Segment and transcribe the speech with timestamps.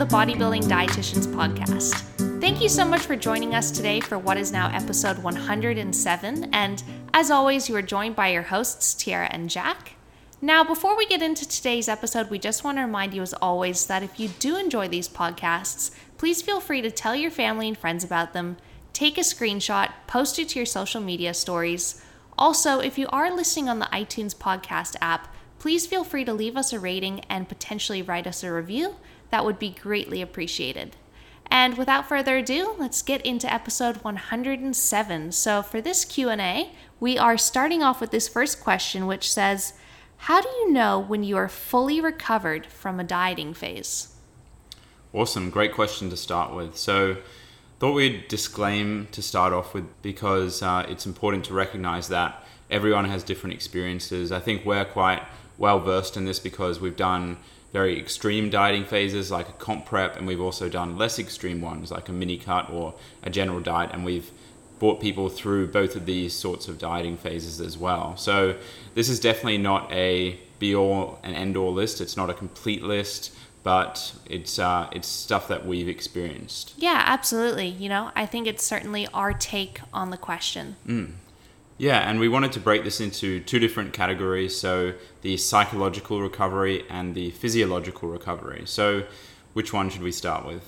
[0.00, 1.92] the Bodybuilding Dietitians Podcast.
[2.40, 6.54] Thank you so much for joining us today for what is now episode 107.
[6.54, 9.96] And as always, you are joined by your hosts, Tyarra and Jack.
[10.40, 13.84] Now, before we get into today's episode, we just want to remind you, as always,
[13.88, 17.76] that if you do enjoy these podcasts, please feel free to tell your family and
[17.76, 18.56] friends about them,
[18.94, 22.02] take a screenshot, post it to your social media stories.
[22.38, 25.28] Also, if you are listening on the iTunes podcast app,
[25.58, 28.96] please feel free to leave us a rating and potentially write us a review.
[29.30, 30.96] That would be greatly appreciated.
[31.50, 35.32] And without further ado, let's get into episode 107.
[35.32, 36.70] So, for this Q&A,
[37.00, 39.72] we are starting off with this first question which says,
[40.24, 44.14] how do you know when you are fully recovered from a dieting phase?
[45.12, 46.76] Awesome, great question to start with.
[46.76, 47.16] So,
[47.80, 53.06] thought we'd disclaim to start off with because uh, it's important to recognize that everyone
[53.06, 54.30] has different experiences.
[54.30, 55.22] I think we're quite
[55.56, 57.38] well versed in this because we've done
[57.72, 61.90] very extreme dieting phases like a comp prep, and we've also done less extreme ones
[61.90, 64.30] like a mini cut or a general diet, and we've
[64.78, 68.16] brought people through both of these sorts of dieting phases as well.
[68.16, 68.56] So
[68.94, 72.00] this is definitely not a be all and end all list.
[72.00, 76.74] It's not a complete list, but it's uh, it's stuff that we've experienced.
[76.76, 77.68] Yeah, absolutely.
[77.68, 80.76] You know, I think it's certainly our take on the question.
[80.86, 81.12] Mm.
[81.80, 84.54] Yeah, and we wanted to break this into two different categories.
[84.54, 84.92] So
[85.22, 88.64] the psychological recovery and the physiological recovery.
[88.66, 89.04] So
[89.54, 90.62] which one should we start with?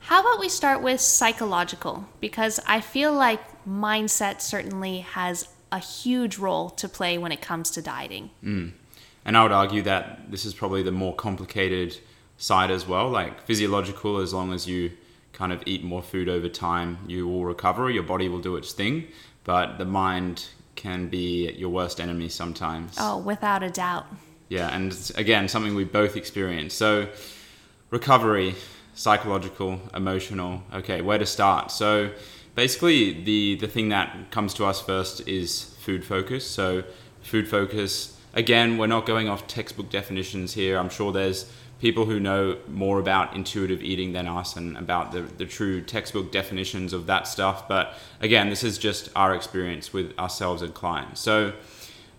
[0.00, 2.04] How about we start with psychological?
[2.18, 7.70] Because I feel like mindset certainly has a huge role to play when it comes
[7.70, 8.30] to dieting.
[8.42, 8.72] Mm.
[9.24, 11.96] And I would argue that this is probably the more complicated
[12.38, 13.08] side as well.
[13.08, 14.90] Like physiological, as long as you
[15.32, 18.72] kind of eat more food over time, you will recover, your body will do its
[18.72, 19.06] thing.
[19.50, 22.96] But the mind can be your worst enemy sometimes.
[23.00, 24.06] Oh, without a doubt.
[24.48, 26.72] Yeah, and again, something we both experience.
[26.72, 27.08] So,
[27.90, 28.54] recovery
[28.94, 30.62] psychological, emotional.
[30.72, 31.72] Okay, where to start?
[31.72, 32.12] So
[32.54, 36.48] basically, the the thing that comes to us first is food focus.
[36.48, 36.84] So
[37.22, 38.16] food focus.
[38.32, 40.78] Again, we're not going off textbook definitions here.
[40.78, 41.50] I'm sure there's
[41.80, 46.30] people who know more about intuitive eating than us and about the, the true textbook
[46.30, 47.66] definitions of that stuff.
[47.66, 51.20] But again, this is just our experience with ourselves and clients.
[51.20, 51.54] So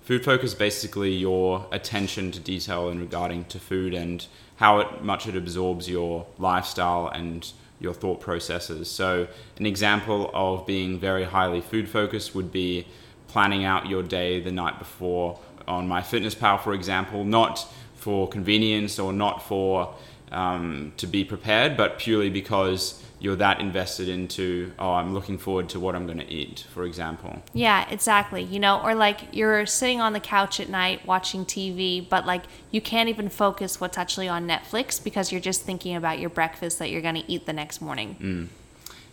[0.02, 4.26] food focus basically your attention to detail in regarding to food and
[4.58, 8.90] how it, much it absorbs your lifestyle and your thought processes.
[8.90, 12.86] So, an example of being very highly food focused would be
[13.28, 17.68] planning out your day the night before on MyFitnessPal, for example, not
[18.02, 19.94] for convenience or not for
[20.32, 25.70] um, to be prepared, but purely because you're that invested into oh i'm looking forward
[25.70, 29.66] to what i'm going to eat for example yeah exactly you know or like you're
[29.66, 33.98] sitting on the couch at night watching tv but like you can't even focus what's
[33.98, 37.46] actually on netflix because you're just thinking about your breakfast that you're going to eat
[37.46, 38.48] the next morning mm.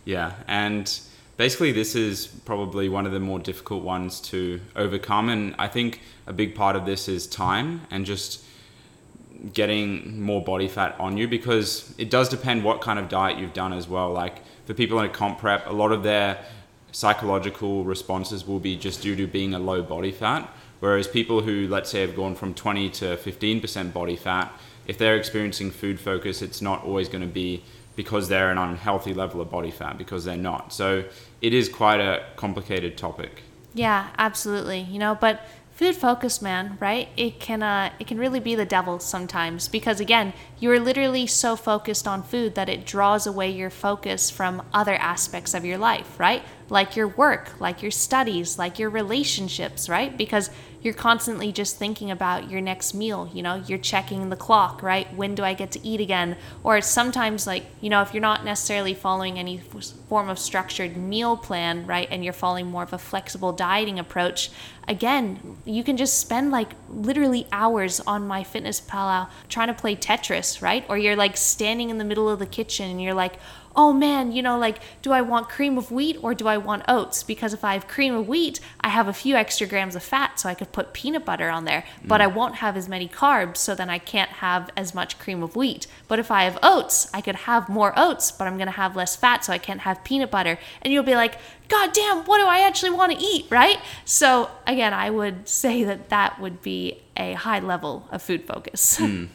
[0.05, 0.99] yeah and
[1.37, 6.01] basically this is probably one of the more difficult ones to overcome and i think
[6.25, 8.43] a big part of this is time and just
[9.53, 13.53] getting more body fat on you because it does depend what kind of diet you've
[13.53, 14.11] done as well.
[14.11, 16.43] Like for people in a comp prep, a lot of their
[16.91, 20.49] psychological responses will be just due to being a low body fat.
[20.79, 24.51] Whereas people who, let's say, have gone from 20 to 15% body fat,
[24.87, 27.63] if they're experiencing food focus, it's not always going to be
[27.95, 30.71] because they're an unhealthy level of body fat, because they're not.
[30.71, 31.03] So
[31.41, 33.43] it is quite a complicated topic.
[33.73, 34.79] Yeah, absolutely.
[34.79, 35.41] You know, but
[35.79, 37.07] food focus man right?
[37.15, 41.55] It can uh, it can really be the devil sometimes because again you're literally so
[41.55, 46.19] focused on food that it draws away your focus from other aspects of your life
[46.19, 50.49] right like your work like your studies like your relationships right because
[50.81, 53.29] you're constantly just thinking about your next meal.
[53.33, 55.13] You know, you're checking the clock, right?
[55.13, 56.37] When do I get to eat again?
[56.63, 61.35] Or sometimes, like, you know, if you're not necessarily following any form of structured meal
[61.35, 64.51] plan, right, and you're following more of a flexible dieting approach,
[64.87, 70.85] again, you can just spend like literally hours on MyFitnessPal trying to play Tetris, right?
[70.87, 73.33] Or you're like standing in the middle of the kitchen and you're like,
[73.79, 76.83] oh man, you know, like, do I want cream of wheat or do I want
[76.89, 77.23] oats?
[77.23, 80.37] Because if I have cream of wheat, I have a few extra grams of fat,
[80.37, 82.25] so I could put peanut butter on there, but mm.
[82.25, 85.55] I won't have as many carbs, so then I can't have as much cream of
[85.55, 85.87] wheat.
[86.09, 89.15] But if I have oats, I could have more oats, but I'm gonna have less
[89.15, 90.59] fat, so I can't have peanut butter.
[90.81, 91.35] And you'll be like,
[91.69, 93.77] God damn, what do I actually want to eat, right?
[94.03, 98.99] So, again, I would say that that would be a high level of food focus.
[98.99, 99.29] Mm.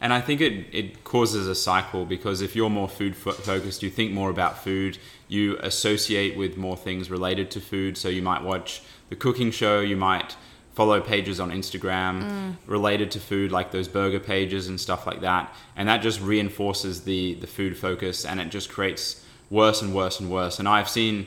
[0.00, 3.90] And I think it, it causes a cycle because if you're more food focused, you
[3.90, 7.98] think more about food, you associate with more things related to food.
[7.98, 10.36] So you might watch the cooking show, you might
[10.78, 15.52] follow pages on Instagram related to food, like those burger pages and stuff like that,
[15.74, 20.20] and that just reinforces the the food focus, and it just creates worse and worse
[20.20, 20.60] and worse.
[20.60, 21.26] And I've seen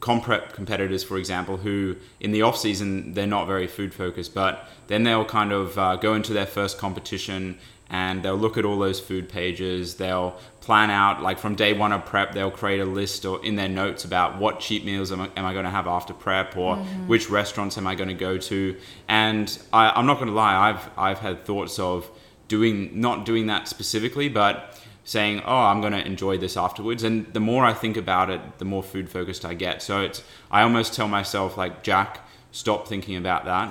[0.00, 4.32] comp prep competitors, for example, who in the off season they're not very food focused,
[4.34, 7.58] but then they'll kind of uh, go into their first competition
[7.90, 9.94] and they'll look at all those food pages.
[9.94, 12.32] They'll plan out like from day one of prep.
[12.32, 15.44] They'll create a list or in their notes about what cheat meals am I, am
[15.46, 17.08] I going to have after prep, or mm-hmm.
[17.08, 18.76] which restaurants am I going to go to.
[19.08, 22.10] And I, I'm not going to lie, I've I've had thoughts of
[22.48, 27.32] doing not doing that specifically, but saying, "Oh, I'm going to enjoy this afterwards." And
[27.32, 29.82] the more I think about it, the more food focused I get.
[29.82, 32.20] So it's I almost tell myself like, "Jack,
[32.52, 33.70] stop thinking about that.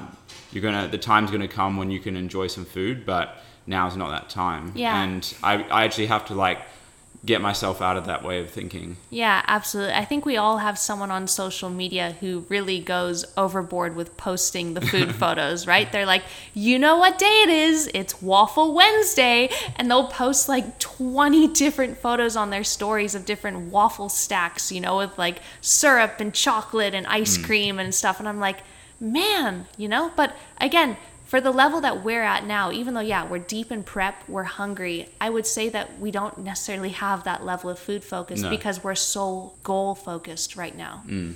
[0.51, 3.43] You're going to the time's going to come when you can enjoy some food, but
[3.67, 5.03] now's not that time." Yeah.
[5.03, 6.59] And I I actually have to like
[7.25, 8.95] get myself out of that way of thinking.
[9.09, 9.93] Yeah, absolutely.
[9.93, 14.73] I think we all have someone on social media who really goes overboard with posting
[14.73, 15.91] the food photos, right?
[15.91, 16.23] They're like,
[16.53, 17.89] you know what day it is?
[17.93, 19.49] It's Waffle Wednesday.
[19.75, 24.79] And they'll post like 20 different photos on their stories of different waffle stacks, you
[24.79, 27.45] know, with like syrup and chocolate and ice mm.
[27.45, 28.19] cream and stuff.
[28.19, 28.59] And I'm like,
[28.99, 30.11] man, you know?
[30.15, 30.97] But again,
[31.27, 34.43] for the level that we're at now, even though, yeah, we're deep in prep, we're
[34.43, 38.49] hungry, I would say that we don't necessarily have that level of food focus No.
[38.49, 41.03] because we're so goal focused right now.
[41.05, 41.35] Mm.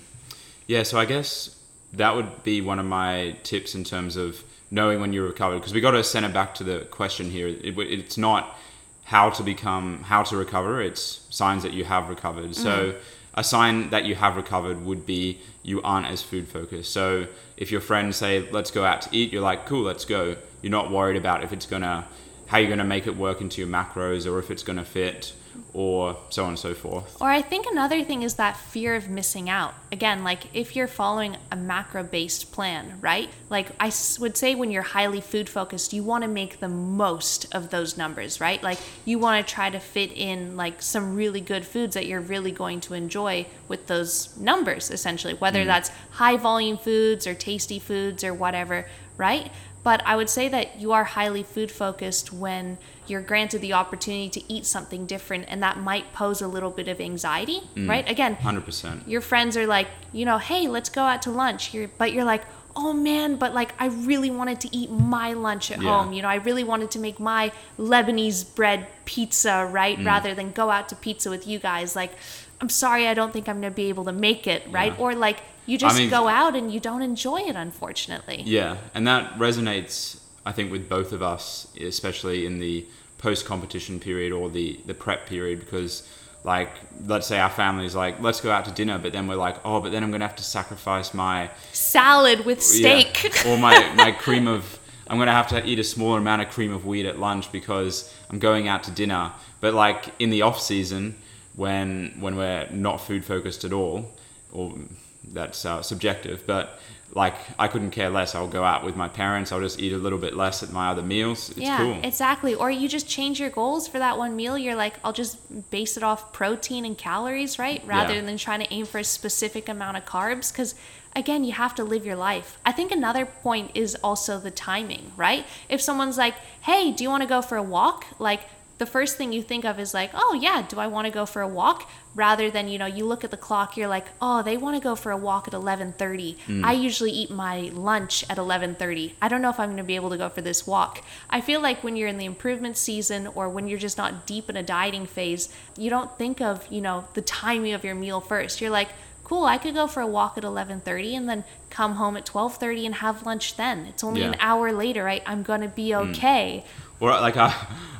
[0.66, 1.58] Yeah, so I guess
[1.92, 5.74] that would be one of my tips in terms of knowing when you're recovered because
[5.74, 7.50] we got to send it back to the question here.
[7.50, 8.58] It, it's not
[9.04, 12.56] how to become how to recover; it's signs that you have recovered.
[12.56, 12.98] So mm.
[13.34, 16.92] a sign that you have recovered would be you aren't as food focused.
[16.92, 17.28] So
[17.58, 20.72] if your friends say, "Let's go out to eat," you're like, "Cool, let's go." You're
[20.72, 22.06] not worried about if it's gonna
[22.48, 25.34] how you're gonna make it work into your macros or if it's gonna fit
[25.74, 27.21] or so on and so forth.
[27.21, 29.74] Or I think another thing is that fear of missing out.
[29.92, 33.30] Again, like if you're following a macro based plan, right?
[33.50, 37.53] Like I would say when you're highly food focused, you want to make the most
[37.53, 38.62] of those numbers, right?
[38.62, 42.21] Like you want to try to fit in like some really good foods that you're
[42.21, 45.68] really going to enjoy with those numbers, essentially, whether mm.
[45.68, 48.88] that's high volume foods or tasty foods or whatever,
[49.18, 49.51] right?
[49.83, 54.30] But I would say that you are highly food focused when you're granted the opportunity
[54.39, 58.07] to eat something different, and that might pose a little bit of anxiety, right?
[58.10, 59.07] Again, Hundred percent.
[59.07, 61.74] your friends are like, you know, hey, let's go out to lunch.
[61.74, 62.44] You're, but you're like,
[62.75, 65.89] oh man, but like I really wanted to eat my lunch at Yeah.
[66.04, 66.13] home.
[66.13, 69.98] You know, I really wanted to make my Lebanese bread pizza, right?
[69.98, 70.06] Mm.
[70.06, 71.95] Rather than go out to pizza with you guys.
[71.95, 72.13] Like,
[72.62, 74.94] I'm sorry, I don't think I'm gonna be able to make it, right?
[74.94, 75.00] Yeah.
[75.04, 78.44] Or like you just mean- go out and you don't enjoy it, unfortunately.
[78.46, 82.86] Yeah, and that resonates, I think, with both of us, especially in the
[83.18, 86.08] post-competition period or the the prep period, because
[86.44, 86.72] like
[87.06, 89.80] let's say our family's like, let's go out to dinner, but then we're like, oh,
[89.80, 93.24] but then I'm gonna have to sacrifice my Salad with steak.
[93.24, 94.80] yeah, or my my cream of.
[95.07, 98.14] I'm gonna have to eat a smaller amount of cream of wheat at lunch because
[98.30, 99.34] I'm going out to dinner.
[99.60, 101.16] But like in the off season,
[101.56, 104.10] when when we're not food focused at all,
[104.54, 104.74] or
[105.23, 106.79] that's uh, subjective, but
[107.13, 108.35] like I couldn't care less.
[108.35, 109.51] I'll go out with my parents.
[109.51, 111.50] I'll just eat a little bit less at my other meals.
[111.50, 112.00] It's yeah, cool.
[112.03, 112.56] exactly.
[112.56, 114.57] Or you just change your goals for that one meal.
[114.57, 115.38] You're like, I'll just
[115.71, 117.83] base it off protein and calories, right?
[117.85, 118.21] Rather Yeah.
[118.21, 120.51] than trying to aim for a specific amount of carbs.
[120.53, 120.73] Because
[121.13, 122.57] again, you have to live your life.
[122.66, 125.45] I think another point is also the timing, right?
[125.68, 128.06] If someone's like, hey, do you want to go for a walk?
[128.19, 128.42] Like,
[128.81, 131.28] the first thing you think of is like, oh yeah, do I want to go
[131.28, 131.88] for a walk?
[132.16, 134.81] Rather than you know, you look at the clock, you're like, oh, they want to
[134.81, 136.38] go for a walk at 11:30.
[136.47, 136.66] Mm.
[136.66, 139.14] I usually eat my lunch at 11:30.
[139.21, 141.04] I don't know if I'm going to be able to go for this walk.
[141.30, 144.50] I feel like when you're in the improvement season or when you're just not deep
[144.50, 148.19] in a dieting phase, you don't think of you know the timing of your meal
[148.19, 148.61] first.
[148.61, 148.90] You're like,
[149.23, 152.88] cool, I could go for a walk at 11:30 and then come home at 12:30
[152.88, 153.85] and have lunch then.
[153.85, 155.21] It's only an hour later, right?
[155.28, 156.09] I'm going to be mm.
[156.09, 156.66] okay.
[157.02, 157.54] Or like I,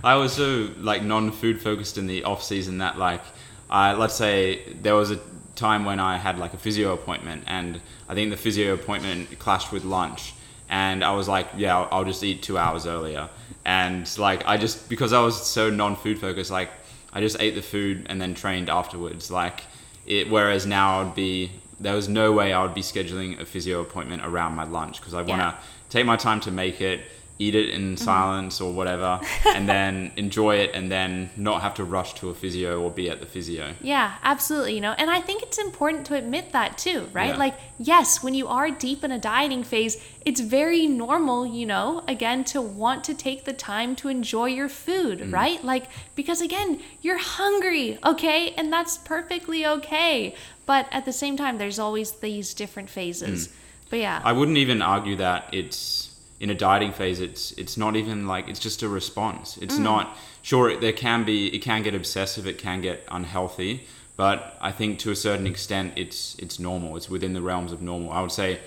[0.03, 3.22] I was so like non-food focused in the off season that like,
[3.70, 5.20] I let's say there was a
[5.55, 9.72] time when I had like a physio appointment and I think the physio appointment clashed
[9.74, 10.34] with lunch
[10.70, 13.27] and I was like, yeah, I'll, I'll just eat two hours earlier
[13.65, 16.70] and like I just because I was so non-food focused, like
[17.13, 19.29] I just ate the food and then trained afterwards.
[19.31, 19.63] Like
[20.05, 23.81] it, whereas now I'd be there was no way I would be scheduling a physio
[23.81, 25.55] appointment around my lunch because I want to Yeah.
[25.89, 27.01] take my time to make it
[27.43, 29.19] eat it in silence or whatever
[29.55, 33.10] and then enjoy it and then not have to rush to a physio or be
[33.10, 34.75] at the physio Yeah, absolutely.
[34.75, 37.33] You know, and I think it's important to admit that too, right?
[37.33, 37.38] Yeah.
[37.45, 42.03] Like, yes, when you are deep in a dieting phase, it's very normal, you know,
[42.07, 45.33] again, to want to take the time to enjoy your food, Mm.
[45.33, 45.63] right?
[45.63, 48.51] Like, because again, you're hungry, okay?
[48.57, 50.36] And that's perfectly okay.
[50.65, 53.50] But at the same time, there's always these different phases.
[53.89, 54.21] But yeah.
[54.24, 56.10] I wouldn't even argue that it's
[56.41, 57.21] in a dieting phase.
[57.21, 59.57] It's it's not even like it's just a response.
[59.62, 59.83] It's Mm.
[59.91, 60.75] not sure.
[60.86, 62.45] There can be it can get obsessive.
[62.48, 63.74] It can get unhealthy.
[64.17, 64.38] But
[64.69, 66.98] I think to a certain extent, it's it's normal.
[66.98, 68.12] It's within the realms of normal.
[68.12, 68.60] I would say.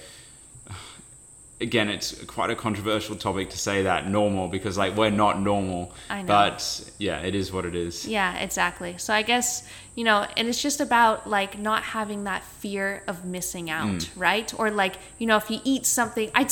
[1.61, 5.93] Again, it's quite a controversial topic to say that normal because like we're not normal.
[6.11, 6.27] I know.
[6.27, 8.07] But yeah, it is what it is.
[8.07, 8.99] Yeah, exactly.
[8.99, 13.25] So I guess, you know, and it's just about like not having that fear of
[13.25, 14.09] missing out, Mm.
[14.17, 14.53] right?
[14.59, 16.49] Or like, you know, if you eat something, I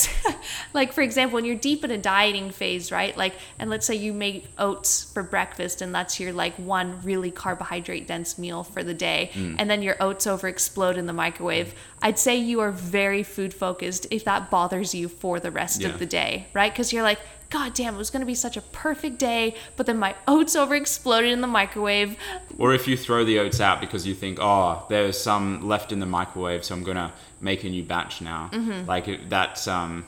[0.75, 3.17] like for example, when you're deep in a dieting phase, right?
[3.17, 7.31] Like and let's say you make oats for breakfast and that's your like one really
[7.31, 9.57] carbohydrate dense meal for the day Mm.
[9.59, 11.75] and then your oats over explode in the microwave.
[12.01, 15.89] I'd say you are very food focused if that bothers you for the rest Yeah.
[15.89, 16.75] of the day, right?
[16.75, 17.19] Cuz you're like
[17.53, 20.75] God damn, it was gonna be such a perfect day, but then my oats over
[20.75, 22.17] exploded in the microwave.
[22.57, 26.01] Or if you throw the oats out because you think, oh, there's some left in
[26.01, 28.49] the microwave, so I'm gonna make a new batch now.
[28.55, 28.89] Mm-hmm.
[28.89, 30.07] Like that's um,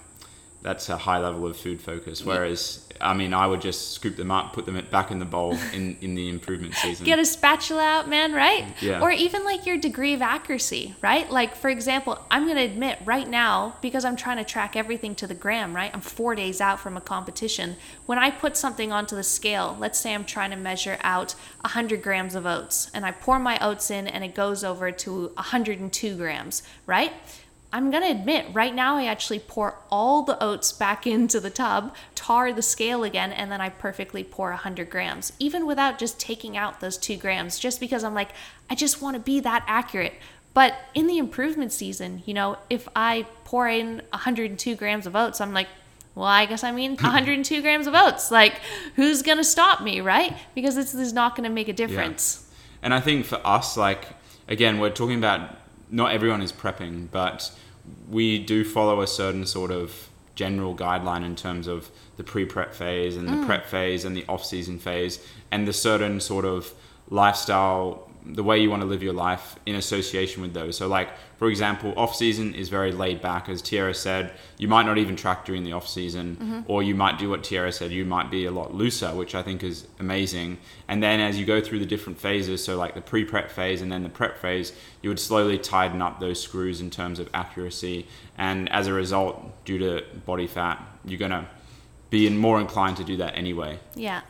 [0.62, 2.24] that's a high level of food focus.
[2.24, 5.56] Whereas, I mean, I would just scoop them up, put them back in the bowl
[5.72, 7.04] in in the improvement season.
[7.04, 8.66] Get a spatula out, man, right?
[8.80, 9.00] Yeah.
[9.00, 11.30] Or even like your degree of accuracy, right?
[11.30, 15.14] Like, for example, I'm going to admit right now, because I'm trying to track everything
[15.16, 15.90] to the gram, right?
[15.92, 17.76] I'm four days out from a competition.
[18.06, 22.02] When I put something onto the scale, let's say I'm trying to measure out 100
[22.02, 26.16] grams of oats, and I pour my oats in and it goes over to 102
[26.16, 27.12] grams, right?
[27.74, 31.92] I'm gonna admit, right now I actually pour all the oats back into the tub,
[32.14, 36.56] tar the scale again, and then I perfectly pour 100 grams, even without just taking
[36.56, 38.30] out those two grams, just because I'm like,
[38.70, 40.14] I just wanna be that accurate.
[40.54, 45.40] But in the improvement season, you know, if I pour in 102 grams of oats,
[45.40, 45.66] I'm like,
[46.14, 48.30] well, I guess I mean 102 grams of oats.
[48.30, 48.60] Like,
[48.94, 50.32] who's gonna stop me, right?
[50.54, 52.48] Because this is not gonna make a difference.
[52.82, 54.06] And I think for us, like
[54.46, 55.56] again, we're talking about
[55.90, 57.50] not everyone is prepping, but
[58.08, 63.16] we do follow a certain sort of general guideline in terms of the pre-prep phase
[63.16, 63.46] and the mm.
[63.46, 66.72] prep phase and the off-season phase and the certain sort of
[67.08, 70.76] lifestyle the way you want to live your life in association with those.
[70.76, 74.32] So like for example off season is very laid back as Tyarra said.
[74.56, 76.60] You might not even track during the off season mm-hmm.
[76.66, 79.42] or you might do what Tyarra said you might be a lot looser which I
[79.42, 80.58] think is amazing.
[80.88, 83.92] And then as you go through the different phases so like the pre-prep phase and
[83.92, 88.06] then the prep phase you would slowly tighten up those screws in terms of accuracy.
[88.38, 91.46] And as a result due to body fat you're going to
[92.10, 93.78] be more inclined to do that anyway.
[93.94, 94.22] Yeah.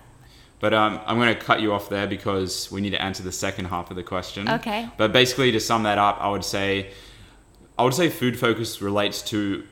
[0.64, 3.32] But um, I'm going to cut you off there because we need to answer the
[3.32, 4.48] second half of the question.
[4.48, 4.88] Okay.
[4.96, 6.90] But basically, to sum that up, I would say,
[7.78, 9.64] I would say food focus relates to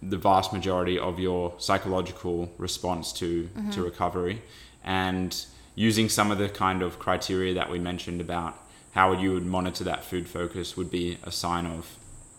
[0.00, 4.40] the vast majority of your psychological response to to recovery,
[4.84, 5.36] and
[5.74, 8.56] using some of the kind of criteria that we mentioned about
[8.92, 11.98] how you would monitor that food focus would be a sign of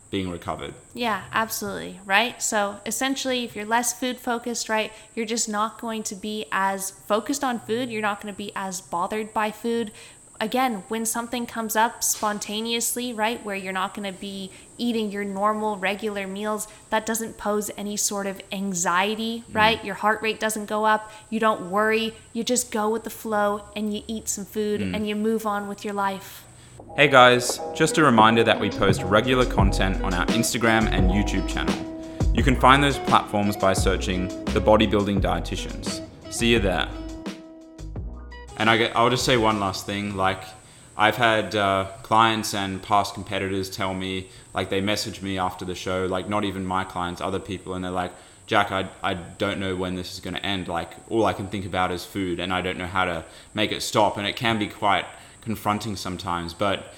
[0.09, 0.73] being recovered.
[0.93, 1.99] Yeah, absolutely.
[2.05, 2.41] Right.
[2.41, 6.91] So essentially, if you're less food focused, right, you're just not going to be as
[6.91, 7.89] focused on food.
[7.89, 9.91] You're not going to be as bothered by food.
[10.39, 15.23] Again, when something comes up spontaneously, right, where you're not going to be eating your
[15.25, 19.57] normal, regular meals, that doesn't pose any sort of anxiety, mm-hmm.
[19.57, 19.83] right?
[19.83, 21.11] Your heart rate doesn't go up.
[21.31, 22.13] You don't worry.
[22.33, 24.95] You just go with the flow and you eat some food mm.
[24.95, 26.46] and you move on with your life.
[26.95, 31.47] Hey guys, just a reminder that we post regular content on our Instagram and YouTube
[31.47, 31.75] channel.
[32.33, 36.01] You can find those platforms by searching the Bodybuilding Dietitians.
[36.31, 36.87] See you there.
[38.57, 40.15] And I, get- I'll just say one last thing.
[40.15, 40.41] Like,
[40.97, 45.75] I've had uh, clients and past competitors tell me, like, they message me after the
[45.75, 48.11] show, like, not even my clients, other people, and they're like,
[48.47, 50.67] Jack, I, I don't know when this is going to end.
[50.67, 53.71] Like, all I can think about is food, and I don't know how to make
[53.71, 54.17] it stop.
[54.17, 55.05] And it can be quite
[55.51, 56.53] confronting sometimes.
[56.53, 56.93] But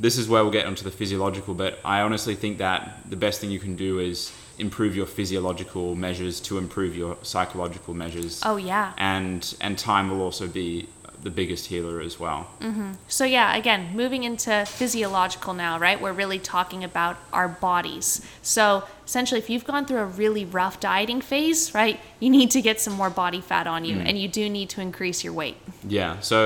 [0.00, 1.54] this is where we'll get onto the physiological.
[1.54, 5.94] But I honestly think that the best thing you can do is improve your physiological
[5.94, 8.92] measures to improve your psychological measures Oh, yeah.
[9.14, 10.88] and and time will also be
[11.26, 12.40] the biggest healer as well.
[12.60, 12.88] Mhm.
[13.08, 15.98] So yeah, again, moving into physiological now, right?
[16.00, 18.06] We're really talking about our bodies.
[18.42, 18.64] So
[19.08, 22.80] essentially, if you've gone through a really rough dieting phase, right, you need to get
[22.80, 25.56] some more body fat on you, and you do need to increase your weight.
[25.98, 26.20] Yeah.
[26.20, 26.38] So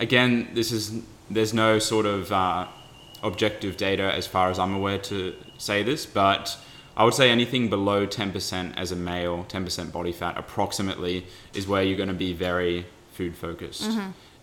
[0.00, 2.68] again, this is there's no sort of uh,
[3.22, 6.56] objective data as far as I'm aware to say this, but
[6.96, 11.82] I would say anything below 10% as a male, 10% body fat approximately is where
[11.82, 13.82] you're going to be very food focused.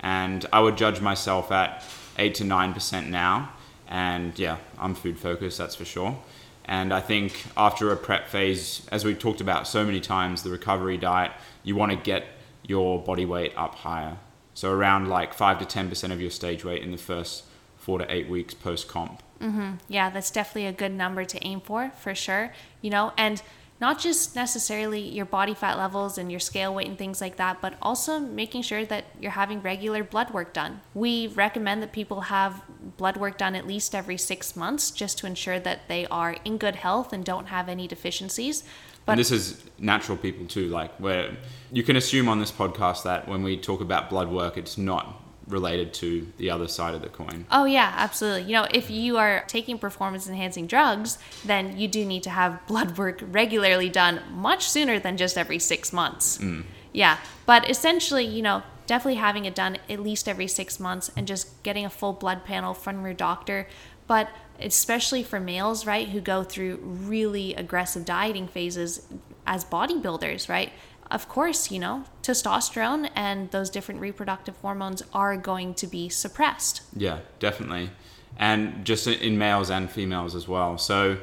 [0.01, 1.83] And I would judge myself at
[2.19, 3.53] 8 to 9% now.
[3.87, 6.17] And yeah, I'm food focused, that's for sure.
[6.65, 10.49] And I think after a prep phase, as we've talked about so many times, the
[10.49, 11.31] recovery diet,
[11.63, 12.25] you want to get
[12.65, 14.17] your body weight up higher.
[14.53, 17.43] So around like 5 to 10% of your stage weight in the first
[17.77, 19.21] four to eight weeks post comp.
[19.41, 19.73] Mm-hmm.
[19.89, 22.53] Yeah, that's definitely a good number to aim for, for sure.
[22.81, 23.41] You know, and
[23.81, 27.59] not just necessarily your body fat levels and your scale weight and things like that,
[27.59, 30.79] but also making sure that you're having regular blood work done.
[30.93, 32.63] We recommend that people have
[32.95, 36.57] blood work done at least every six months just to ensure that they are in
[36.57, 38.63] good health and don't have any deficiencies.
[39.05, 40.67] But and this is natural people too.
[40.67, 41.35] Like where
[41.71, 45.21] you can assume on this podcast that when we talk about blood work, it's not
[45.47, 47.45] related to the other side of the coin.
[47.51, 48.43] Oh yeah, absolutely.
[48.43, 52.65] You know, if you are taking performance enhancing drugs, then you do need to have
[52.65, 56.37] blood work regularly done much sooner than just every 6 months.
[56.37, 56.63] Mm.
[56.93, 61.27] Yeah, but essentially, you know, definitely having it done at least every 6 months and
[61.27, 63.67] just getting a full blood panel from your doctor,
[64.13, 64.29] but
[64.59, 69.07] especially for males, right, who go through really aggressive dieting phases
[69.47, 70.71] as bodybuilders, right?
[71.09, 76.83] Of course, you know, testosterone and those different reproductive hormones are going to be suppressed.
[76.95, 77.89] Yeah, definitely.
[78.37, 80.77] And just in males and females as well.
[80.77, 81.17] So,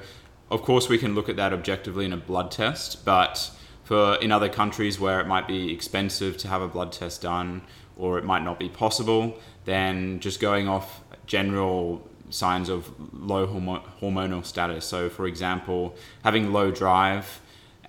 [0.50, 3.52] of course, we can look at that objectively in a blood test, but
[3.84, 7.62] for in other countries where it might be expensive to have a blood test done
[7.96, 13.82] or it might not be possible, then just going off general signs of low hormo-
[14.00, 14.84] hormonal status.
[14.84, 15.94] So, for example,
[16.24, 17.40] having low drive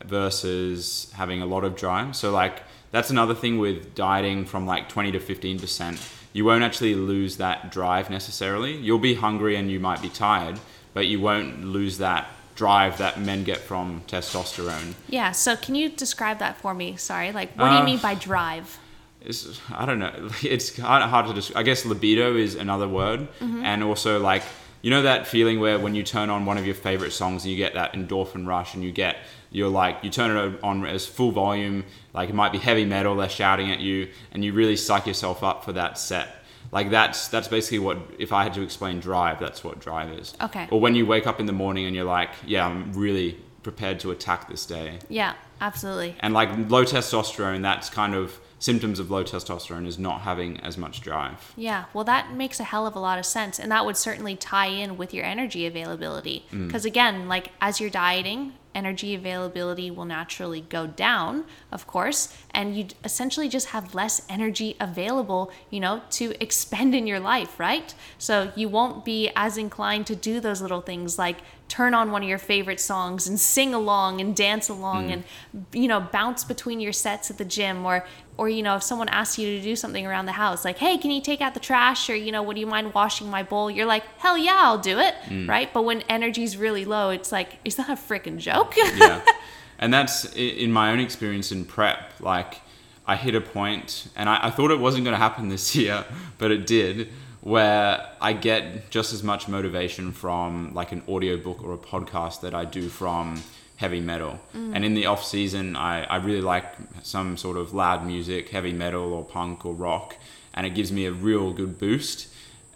[0.06, 2.16] versus having a lot of drive.
[2.16, 6.00] So, like, that's another thing with dieting from like 20 to 15%.
[6.34, 8.76] You won't actually lose that drive necessarily.
[8.76, 10.60] You'll be hungry and you might be tired,
[10.94, 14.94] but you won't lose that drive that men get from testosterone.
[15.10, 16.96] Yeah, so can you describe that for me?
[16.98, 18.78] Sorry, like what do you Uh, mean by drive?
[19.26, 20.30] It's I don't know.
[20.44, 21.58] It's kind of hard to describe.
[21.60, 23.64] I guess libido is another word, mm-hmm.
[23.64, 24.44] and also like
[24.82, 27.52] you know that feeling where when you turn on one of your favorite songs and
[27.52, 29.18] you get that endorphin rush, and you get
[29.52, 33.16] you're like you turn it on as full volume, like it might be heavy metal,
[33.16, 36.38] they're shouting at you, and you really psych yourself up for that set.
[36.72, 40.34] Like that's that's basically what if I had to explain drive, that's what drive is.
[40.42, 40.68] Okay.
[40.72, 44.00] Or when you wake up in the morning and you're like, yeah, I'm really prepared
[44.02, 45.00] to attack this day.
[45.10, 46.16] Yeah, absolutely.
[46.22, 50.78] And like low testosterone, that's kind of symptoms of low testosterone is not having as
[50.78, 51.52] much drive.
[51.58, 53.60] Yeah, well, that makes a hell of a lot of sense.
[53.60, 56.46] And that would certainly tie in with your energy availability.
[56.52, 56.68] Mm.
[56.68, 62.78] Because again, like as you're dieting, energy availability will naturally go down, of course, and
[62.78, 67.94] you essentially just have less energy available, you know, to expend in your life, right?
[68.18, 72.22] So you won't be as inclined to do those little things like turn on one
[72.22, 75.14] of your favorite songs and sing along and dance along mm.
[75.14, 75.24] and
[75.72, 78.06] you know bounce between your sets at the gym or
[78.42, 80.98] or you know if someone asks you to do something around the house like hey
[80.98, 83.70] can you take out the trash or you know would you mind washing my bowl
[83.70, 85.48] you're like hell yeah i'll do it mm.
[85.48, 89.22] right but when energy's really low it's like is that a freaking joke Yeah.
[89.82, 92.14] and that's in my own experience in prep.
[92.20, 92.62] Like
[93.06, 96.06] I hit a point and I, I thought it wasn't going to happen this year,
[96.38, 97.10] but it did,
[97.42, 102.54] where I get just as much motivation from like an audiobook or a podcast that
[102.54, 103.42] I do from
[103.82, 104.40] heavy metal.
[104.54, 106.66] And in the off season, I, I really like
[107.02, 110.16] some sort of loud music, heavy metal or punk or rock,
[110.54, 112.28] and it gives me a real good boost.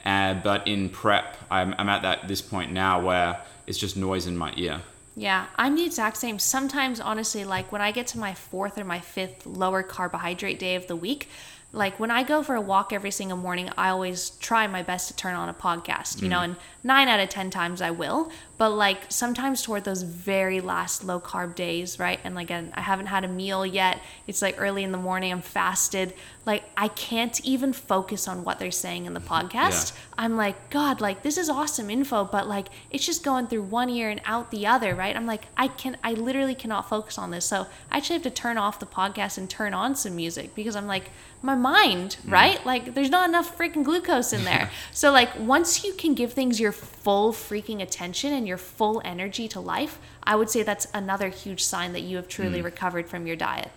[0.03, 4.25] Uh, but in prep, I'm, I'm at that this point now where it's just noise
[4.25, 4.81] in my ear.
[5.15, 6.39] Yeah, I'm the exact same.
[6.39, 10.75] Sometimes, honestly, like when I get to my fourth or my fifth lower carbohydrate day
[10.75, 11.29] of the week,
[11.75, 15.09] like when I go for a walk every single morning, I always try my best
[15.09, 18.31] to turn on a podcast, you know, and nine out of 10 times I will.
[18.57, 22.19] But like sometimes toward those very last low carb days, right?
[22.23, 23.99] And like I haven't had a meal yet.
[24.27, 26.13] It's like early in the morning, I'm fasted.
[26.45, 29.47] Like I can't even focus on what they're saying in the mm-hmm.
[29.47, 29.93] podcast.
[30.17, 33.89] I'm like, God, like this is awesome info, but like it's just going through one
[33.89, 35.15] ear and out the other, right?
[35.15, 37.45] I'm like, I can, I literally cannot focus on this.
[37.45, 40.75] So I actually have to turn off the podcast and turn on some music because
[40.75, 41.09] I'm like,
[41.45, 42.31] my mind, mm.
[42.31, 42.65] right?
[42.65, 44.69] Like there's not enough freaking glucose in there.
[44.91, 49.47] so like once you can give things your full freaking attention and your full energy
[49.49, 52.65] to life, I would say that's another huge sign that you have truly mm.
[52.65, 53.71] recovered from your diet.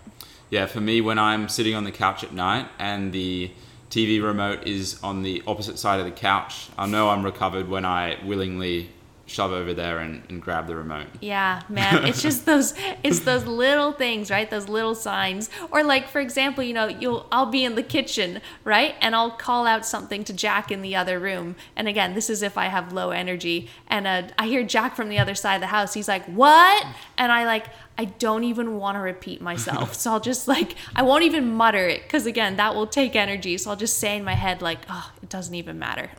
[0.50, 3.50] Yeah, for me, when I'm sitting on the couch at night and the
[3.90, 7.85] TV remote is on the opposite side of the couch, I know I'm recovered when
[7.85, 8.90] I willingly
[9.28, 11.06] shove over there and, and grab the remote.
[11.20, 14.50] Yeah, man, it's just those it's those little things, right?
[14.50, 15.50] Those little signs.
[15.70, 18.94] Or like for example, you know, you'll I'll be in the kitchen, right?
[19.00, 21.56] And I'll call out something to Jack in the other room.
[21.76, 25.08] And again, this is if I have low energy and uh, I hear Jack from
[25.08, 25.94] the other side of the house.
[25.94, 26.86] He's like, "What?"
[27.16, 27.66] And I like
[27.98, 29.94] I don't even want to repeat myself.
[29.98, 33.58] So I'll just like I won't even mutter it cuz again, that will take energy.
[33.58, 36.10] So I'll just say in my head like, "Oh, doesn't even matter."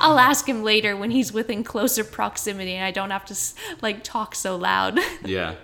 [0.00, 3.36] I'll ask him later when he's within closer proximity and I don't have to
[3.80, 4.98] like talk so loud.
[5.24, 5.54] Yeah.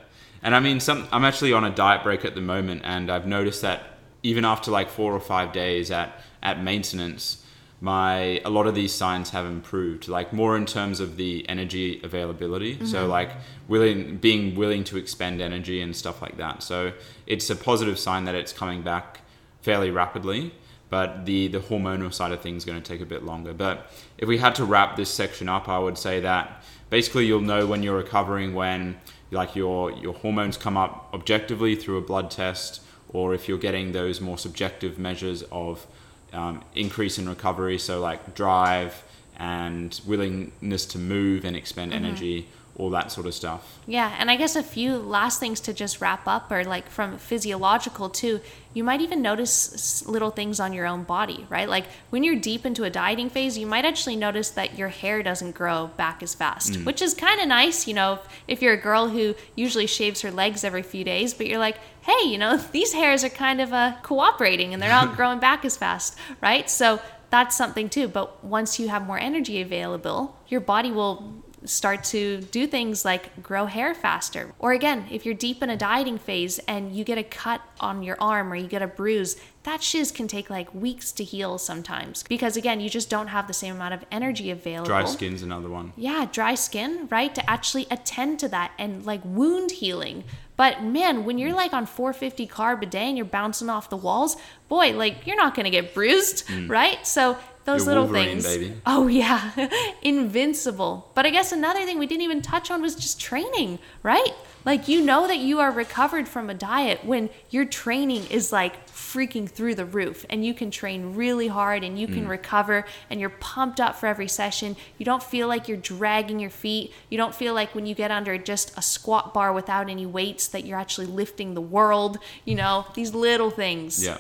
[0.40, 3.26] And I mean, some, I'm actually on a diet break at the moment, and I've
[3.26, 6.12] noticed that even after like four or five days at,
[6.44, 7.44] at maintenance,
[7.80, 12.00] my a lot of these signs have improved like more in terms of the energy
[12.02, 12.86] availability mm-hmm.
[12.86, 13.30] so like
[13.68, 16.92] willing being willing to expend energy and stuff like that so
[17.28, 19.20] it's a positive sign that it's coming back
[19.62, 20.52] fairly rapidly
[20.90, 23.90] but the the hormonal side of things is going to take a bit longer but
[24.16, 27.66] if we had to wrap this section up i would say that basically you'll know
[27.66, 28.96] when you're recovering when
[29.30, 33.92] like your your hormones come up objectively through a blood test or if you're getting
[33.92, 35.86] those more subjective measures of
[36.32, 39.02] um, increase in recovery, so like drive
[39.38, 42.04] and willingness to move and expend mm-hmm.
[42.04, 43.80] energy, all that sort of stuff.
[43.86, 47.18] Yeah, and I guess a few last things to just wrap up are like from
[47.18, 48.40] physiological too.
[48.72, 51.68] You might even notice little things on your own body, right?
[51.68, 55.24] Like when you're deep into a dieting phase, you might actually notice that your hair
[55.24, 56.84] doesn't grow back as fast, mm.
[56.84, 60.30] which is kind of nice, you know, if you're a girl who usually shaves her
[60.30, 63.72] legs every few days, but you're like, hey, you know, these hairs are kind of
[63.72, 66.70] uh, cooperating and they're not growing back as fast, right?
[66.70, 68.06] So that's something too.
[68.06, 73.42] But once you have more energy available, your body will start to do things like
[73.42, 74.54] grow hair faster.
[74.58, 78.02] Or again, if you're deep in a dieting phase and you get a cut on
[78.02, 81.58] your arm or you get a bruise, that shiz can take like weeks to heal
[81.58, 84.86] sometimes because again, you just don't have the same amount of energy available.
[84.86, 85.92] Dry skin's another one.
[85.96, 87.34] Yeah, dry skin, right?
[87.34, 90.24] To actually attend to that and like wound healing.
[90.56, 93.96] But man, when you're like on 450 carb a day and you're bouncing off the
[93.96, 94.36] walls,
[94.68, 96.68] boy, like you're not going to get bruised, mm.
[96.68, 97.06] right?
[97.06, 97.36] So
[97.68, 98.44] those little Wolverine, things.
[98.44, 98.74] Baby.
[98.86, 99.68] Oh yeah,
[100.02, 101.10] invincible.
[101.14, 104.32] But I guess another thing we didn't even touch on was just training, right?
[104.64, 108.86] Like you know that you are recovered from a diet when your training is like
[108.88, 112.28] freaking through the roof and you can train really hard and you can mm.
[112.28, 114.76] recover and you're pumped up for every session.
[114.98, 116.92] You don't feel like you're dragging your feet.
[117.08, 120.48] You don't feel like when you get under just a squat bar without any weights
[120.48, 124.04] that you're actually lifting the world, you know, these little things.
[124.04, 124.18] Yeah.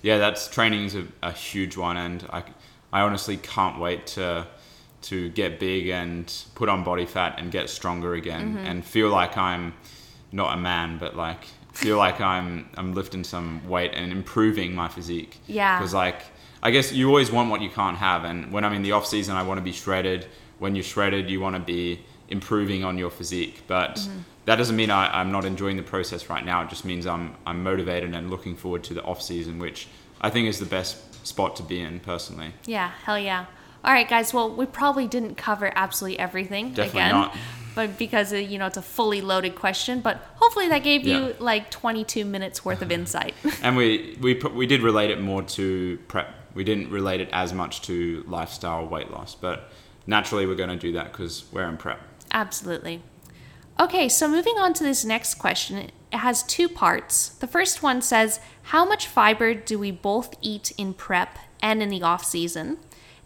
[0.00, 2.44] Yeah, that's training is a, a huge one and I
[2.92, 4.46] I honestly can't wait to
[5.00, 8.66] to get big and put on body fat and get stronger again mm-hmm.
[8.66, 9.74] and feel like I'm
[10.32, 14.88] not a man, but like feel like I'm I'm lifting some weight and improving my
[14.88, 15.38] physique.
[15.46, 15.78] Yeah.
[15.78, 16.22] Because like
[16.62, 19.06] I guess you always want what you can't have, and when I'm in the off
[19.06, 20.26] season, I want to be shredded.
[20.58, 23.96] When you're shredded, you want to be improving on your physique, but.
[23.96, 24.18] Mm-hmm.
[24.44, 26.62] That doesn't mean I, I'm not enjoying the process right now.
[26.62, 29.88] It just means I'm I'm motivated and looking forward to the off season, which
[30.22, 32.54] I think is the best spot to be in personally.
[32.66, 33.46] Yeah, hell yeah.
[33.84, 34.34] All right, guys.
[34.34, 37.36] Well, we probably didn't cover absolutely everything Definitely again, not.
[37.74, 40.00] but because uh, you know it's a fully loaded question.
[40.00, 41.18] But hopefully that gave yeah.
[41.18, 43.34] you like 22 minutes worth of insight.
[43.62, 46.34] and we we we did relate it more to prep.
[46.54, 49.70] We didn't relate it as much to lifestyle weight loss, but
[50.06, 52.00] naturally we're going to do that because we're in prep.
[52.32, 53.02] Absolutely.
[53.80, 57.28] Okay, so moving on to this next question, it has two parts.
[57.28, 61.88] The first one says, How much fiber do we both eat in prep and in
[61.88, 62.78] the off season?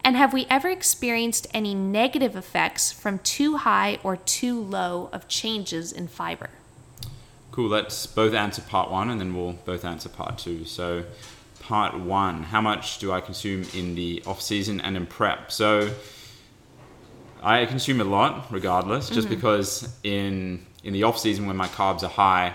[0.05, 5.27] And have we ever experienced any negative effects from too high or too low of
[5.27, 6.51] changes in fiber?
[7.51, 10.67] Cool, let's both answer part one and then we'll both answer part two.
[10.67, 11.05] So,
[11.61, 15.51] part one how much do I consume in the off season and in prep?
[15.51, 15.93] So,
[17.43, 19.37] I consume a lot regardless, just mm-hmm.
[19.37, 22.55] because in in the off season when my carbs are high,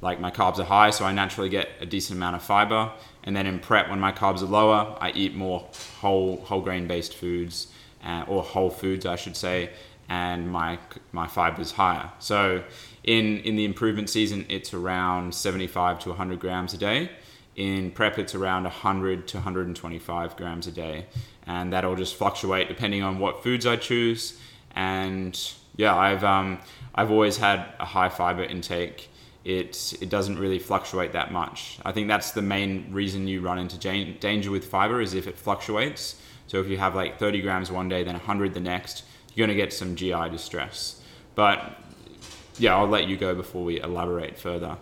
[0.00, 2.90] like my carbs are high, so I naturally get a decent amount of fiber.
[3.24, 5.68] And then in prep, when my carbs are lower, I eat more
[6.00, 7.68] whole whole grain based foods
[8.04, 9.70] uh, or whole foods, I should say,
[10.08, 10.78] and my
[11.12, 12.10] my fiber is higher.
[12.18, 12.64] So
[13.04, 17.10] in in the improvement season, it's around 75 to 100 grams a day.
[17.54, 21.06] In prep, it's around 100 to 125 grams a day,
[21.46, 24.38] and that'll just fluctuate depending on what foods I choose.
[24.74, 25.38] And
[25.76, 26.60] yeah, I've um,
[26.94, 29.10] I've always had a high fiber intake
[29.44, 31.78] it it doesn't really fluctuate that much.
[31.84, 35.36] I think that's the main reason you run into danger with fiber is if it
[35.36, 36.20] fluctuates.
[36.46, 39.56] So if you have like 30 grams one day, then 100 the next, you're going
[39.56, 41.00] to get some GI distress.
[41.34, 41.78] But
[42.58, 44.76] yeah, I'll let you go before we elaborate further.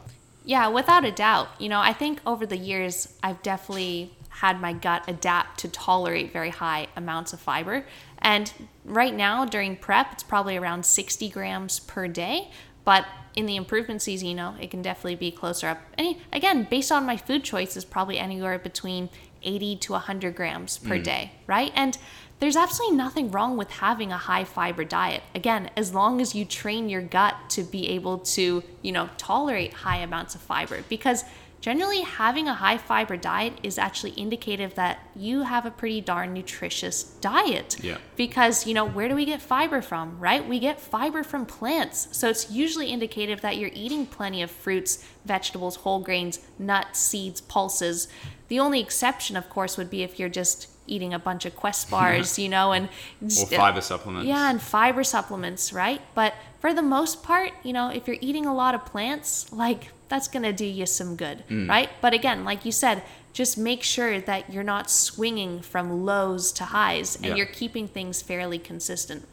[0.50, 1.48] Yeah, without a doubt.
[1.60, 6.32] You know, I think over the years, I've definitely had my gut adapt to tolerate
[6.32, 7.86] very high amounts of fiber.
[8.18, 8.52] And
[8.84, 12.50] right now, during prep, it's probably around 60 grams per day.
[12.84, 15.82] But in the improvement season, you know, it can definitely be closer up.
[15.96, 19.08] And again, based on my food choices, probably anywhere between
[19.44, 21.04] 80 to 100 grams per mm.
[21.04, 21.70] day, right?
[21.76, 21.96] And
[22.40, 25.22] there's absolutely nothing wrong with having a high fiber diet.
[25.34, 29.72] Again, as long as you train your gut to be able to, you know, tolerate
[29.72, 31.24] high amounts of fiber because
[31.60, 36.32] Generally, having a high fiber diet is actually indicative that you have a pretty darn
[36.32, 37.76] nutritious diet.
[37.82, 37.98] Yeah.
[38.16, 40.46] Because, you know, where do we get fiber from, right?
[40.48, 42.08] We get fiber from plants.
[42.12, 47.42] So it's usually indicative that you're eating plenty of fruits, vegetables, whole grains, nuts, seeds,
[47.42, 48.08] pulses.
[48.48, 51.90] The only exception, of course, would be if you're just eating a bunch of Quest
[51.94, 52.88] bars, you know, and
[53.22, 54.26] or fiber supplements.
[54.28, 56.00] yeah, and fiber supplements, right?
[56.14, 59.92] But for the most part, you know, if you're eating a lot of plants, like
[60.08, 61.68] that's going to do you some good, Mm.
[61.68, 61.88] right?
[62.00, 66.64] But again, like you said, just make sure that you're not swinging from lows to
[66.64, 67.34] highs and Yeah.
[67.36, 69.24] you're keeping things fairly consistent.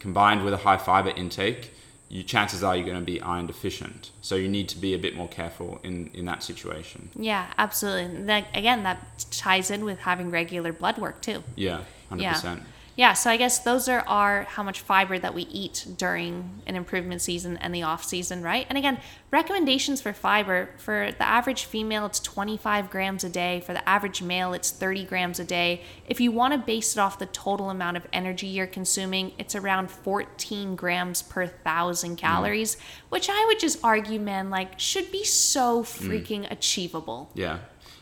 [0.00, 1.72] combined with a high fiber intake,
[2.08, 4.10] you chances are you're going to be iron deficient.
[4.20, 7.10] So you need to be a bit more careful in, in that situation.
[7.16, 8.16] Yeah, absolutely.
[8.16, 11.42] And that, again, that ties in with having regular blood work too.
[11.56, 12.20] Yeah, 100%.
[12.20, 12.56] Yeah.
[12.96, 16.76] Yeah, so I guess those are our how much fiber that we eat during an
[16.76, 18.64] improvement season and the off season, right?
[18.70, 18.98] And again,
[19.30, 23.60] recommendations for fiber for the average female, it's 25 grams a day.
[23.60, 25.82] For the average male, it's 30 grams a day.
[26.08, 29.54] If you want to base it off the total amount of energy you're consuming, it's
[29.54, 32.18] around 14 grams per thousand mm.
[32.18, 32.78] calories,
[33.10, 35.86] which I would just argue, man, like should be so mm.
[35.86, 37.30] freaking achievable.
[37.34, 37.58] Yeah.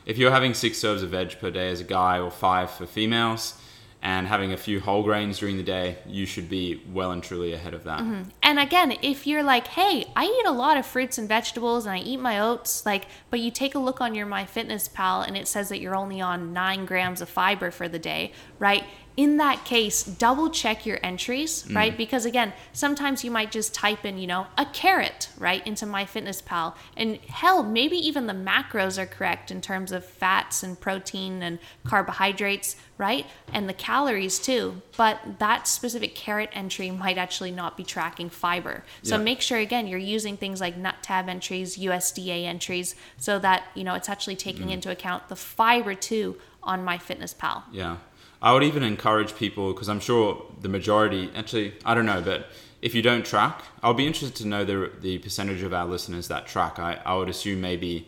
[0.07, 2.87] If you're having six serves of veg per day as a guy or five for
[2.87, 3.55] females
[4.05, 7.55] and having a few whole grains during the day, you should be well and truly
[7.55, 8.01] ahead of that.
[8.01, 8.25] Mm-hmm.
[8.43, 11.95] And again, if you're like, hey, I eat a lot of fruits and vegetables and
[11.95, 15.49] I eat my oats, like, but you take a look on your MyFitnessPal and it
[15.49, 18.85] says that you're only on nine grams of fiber for the day, right?
[19.16, 21.77] In that case, double check your entries, mm.
[21.77, 21.96] right?
[21.96, 26.74] Because again, sometimes you might just type in, you know, a carrot, right, into MyFitnessPal.
[26.96, 31.61] And hell, maybe even the macros are correct in terms of fats and protein and
[31.85, 33.27] carbohydrates, right?
[33.53, 34.83] And the calories too.
[34.96, 38.85] But that specific carrot entry might actually not be tracking fiber.
[39.03, 39.22] So Yeah.
[39.22, 43.94] make sure again you're using things like NUTTAB entries, USDA entries, so that you know
[43.94, 44.72] it's actually taking mm.
[44.72, 47.62] into account the fiber too on MyFitnessPal.
[47.70, 47.96] Yeah.
[48.45, 52.49] I would even encourage people, because I'm sure the majority, actually, I don't know, but
[52.83, 56.29] if you don't track, I'll be interested to know the, the percentage of our listeners
[56.29, 56.79] that track.
[56.79, 58.07] I, I would assume maybe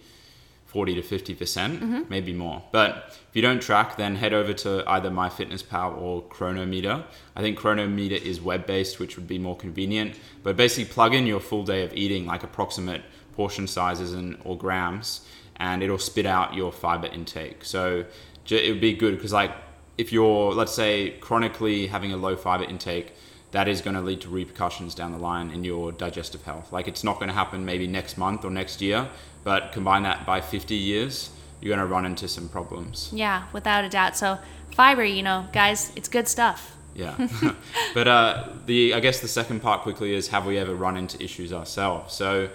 [0.67, 2.03] 40 to 50%, percent mm-hmm.
[2.11, 2.63] maybe more.
[2.71, 7.05] But if you don't track, then head over to either MyFitnessPal or Cronometer.
[7.35, 10.17] I think Cronometer is web based, which would be more convenient.
[10.43, 13.01] But basically, plug in your full day of eating, like approximate
[13.33, 17.65] portion sizes and or grams, and it'll spit out your fiber intake.
[17.65, 18.05] So
[18.51, 19.53] it would be good because, like,
[19.99, 23.13] if you're, let's say, chronically having a low fiber intake,
[23.53, 26.73] that is going to lead to repercussions down the line in your digestive health.
[26.73, 29.09] Like it's not going to happen maybe next month or next year,
[29.45, 31.31] but combine that by 50 years,
[31.61, 33.11] you're going to run into some problems.
[33.13, 34.17] Yeah, without a doubt.
[34.17, 34.39] So
[34.75, 36.77] fiber, you know, guys, it's good stuff.
[36.95, 37.29] Yeah.
[37.95, 41.23] but uh, the I guess the second part quickly is have we ever run into
[41.23, 42.15] issues ourselves?
[42.15, 42.49] So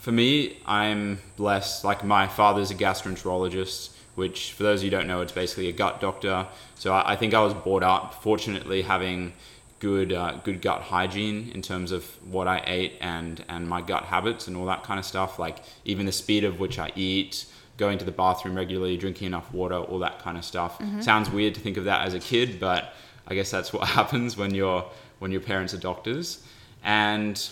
[0.00, 1.84] for me, I'm blessed.
[1.84, 5.68] Like my father's a gastroenterologist, which for those of you who don't know, it's basically
[5.68, 6.46] a gut doctor.
[6.74, 9.32] So I, I think I was brought up, fortunately, having
[9.78, 14.04] good uh, good gut hygiene in terms of what I ate and and my gut
[14.04, 15.38] habits and all that kind of stuff.
[15.38, 17.44] Like even the speed of which I eat,
[17.76, 20.80] going to the bathroom regularly, drinking enough water, all that kind of stuff.
[21.02, 22.94] Sounds weird to think of that as a kid, but
[23.28, 26.42] I guess that's what happens when your when your parents are doctors.
[26.82, 27.48] And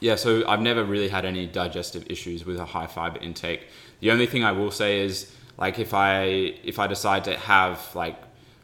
[0.00, 3.66] yeah, so I've never really had any digestive issues with a high fiber intake.
[4.00, 6.22] The only thing I will say is like if I
[6.64, 8.16] if I decide to have like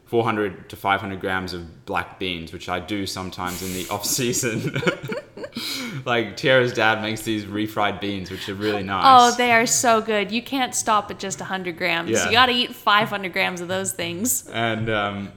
[0.05, 4.79] 400 to 500 grams of black beans, which I do sometimes in the off season.
[6.05, 9.03] like Tyarra's dad makes these refried beans, which are really nice.
[9.05, 10.31] Oh, they are so good.
[10.31, 12.11] You can't stop at just 100 grams.
[12.11, 12.25] Yeah.
[12.25, 14.47] You got to eat 500 grams of those things.
[14.49, 15.31] and um,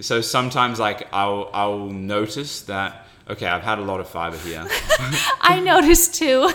[0.00, 4.66] so sometimes like I'll I'll notice that okay I've had a lot of fiber here,
[5.42, 6.50] I noticed too.